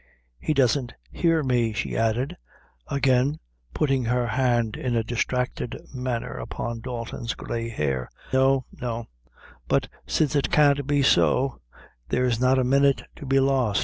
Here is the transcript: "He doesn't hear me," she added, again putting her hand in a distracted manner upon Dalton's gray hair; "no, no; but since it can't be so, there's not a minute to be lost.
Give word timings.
"He 0.39 0.55
doesn't 0.55 0.95
hear 1.11 1.43
me," 1.43 1.73
she 1.73 1.95
added, 1.95 2.35
again 2.87 3.37
putting 3.71 4.05
her 4.05 4.25
hand 4.25 4.75
in 4.75 4.95
a 4.95 5.03
distracted 5.03 5.79
manner 5.93 6.37
upon 6.37 6.79
Dalton's 6.81 7.35
gray 7.35 7.69
hair; 7.69 8.09
"no, 8.33 8.65
no; 8.71 9.05
but 9.67 9.89
since 10.07 10.35
it 10.35 10.49
can't 10.49 10.87
be 10.87 11.03
so, 11.03 11.59
there's 12.09 12.39
not 12.39 12.57
a 12.57 12.63
minute 12.63 13.03
to 13.17 13.27
be 13.27 13.39
lost. 13.39 13.79